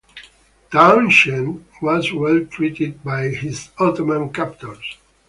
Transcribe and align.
Townshend 0.71 1.63
was 1.79 2.11
well 2.11 2.43
treated 2.47 3.03
by 3.03 3.27
his 3.27 3.69
Ottoman 3.77 4.33
captors. 4.33 4.97